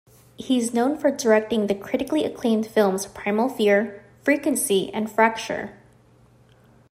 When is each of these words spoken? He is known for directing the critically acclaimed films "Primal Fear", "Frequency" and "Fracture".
He 0.35 0.57
is 0.57 0.73
known 0.73 0.97
for 0.97 1.11
directing 1.11 1.67
the 1.67 1.75
critically 1.75 2.25
acclaimed 2.25 2.65
films 2.65 3.05
"Primal 3.05 3.49
Fear", 3.49 4.03
"Frequency" 4.23 4.91
and 4.91 5.11
"Fracture". 5.11 5.77